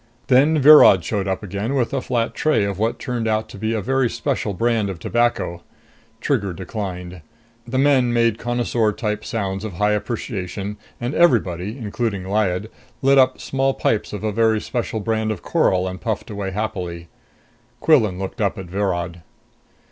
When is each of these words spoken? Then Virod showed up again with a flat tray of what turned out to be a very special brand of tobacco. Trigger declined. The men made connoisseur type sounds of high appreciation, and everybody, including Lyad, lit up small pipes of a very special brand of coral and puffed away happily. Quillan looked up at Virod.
Then 0.29 0.57
Virod 0.59 1.03
showed 1.03 1.27
up 1.27 1.43
again 1.43 1.75
with 1.75 1.93
a 1.93 2.01
flat 2.01 2.33
tray 2.33 2.63
of 2.63 2.79
what 2.79 2.97
turned 2.97 3.27
out 3.27 3.47
to 3.49 3.57
be 3.59 3.71
a 3.75 3.81
very 3.83 4.09
special 4.09 4.51
brand 4.55 4.89
of 4.89 4.97
tobacco. 4.97 5.61
Trigger 6.19 6.53
declined. 6.53 7.21
The 7.67 7.77
men 7.77 8.11
made 8.11 8.39
connoisseur 8.39 8.93
type 8.93 9.23
sounds 9.23 9.63
of 9.63 9.73
high 9.73 9.91
appreciation, 9.91 10.77
and 10.99 11.13
everybody, 11.13 11.77
including 11.77 12.23
Lyad, 12.23 12.71
lit 13.03 13.19
up 13.19 13.39
small 13.39 13.75
pipes 13.75 14.11
of 14.11 14.23
a 14.23 14.31
very 14.31 14.59
special 14.59 15.01
brand 15.01 15.31
of 15.31 15.43
coral 15.43 15.87
and 15.87 16.01
puffed 16.01 16.31
away 16.31 16.49
happily. 16.49 17.07
Quillan 17.79 18.17
looked 18.17 18.41
up 18.41 18.57
at 18.57 18.65
Virod. 18.65 19.21